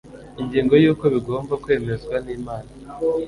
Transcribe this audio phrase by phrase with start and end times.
[0.41, 2.71] ingingo y uko bigomba kwemezwa n Inama